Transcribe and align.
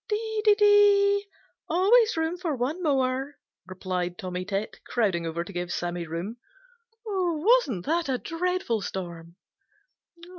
"Dee, 0.09 0.41
dee, 0.43 0.55
dee! 0.55 1.27
Always 1.69 2.17
room 2.17 2.35
for 2.35 2.55
one 2.55 2.81
more," 2.81 3.35
replied 3.67 4.17
Tommy 4.17 4.43
Tit, 4.45 4.79
crowding 4.83 5.27
over 5.27 5.43
to 5.43 5.53
give 5.53 5.71
Sammy 5.71 6.07
room. 6.07 6.37
"Wasn't 7.05 7.85
that 7.85 8.09
a 8.09 8.17
dreadful 8.17 8.81
storm?" 8.81 9.35